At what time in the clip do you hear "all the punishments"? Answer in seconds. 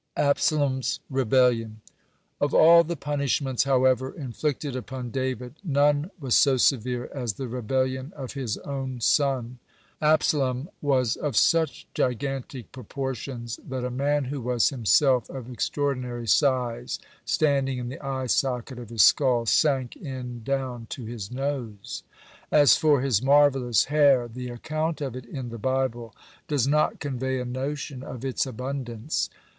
2.55-3.65